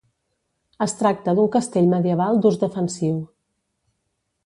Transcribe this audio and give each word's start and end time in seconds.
Es 0.85 0.95
tracta 1.01 1.35
d’un 1.41 1.51
castell 1.57 1.91
medieval 1.93 2.41
d’ús 2.47 2.61
defensiu. 2.67 3.21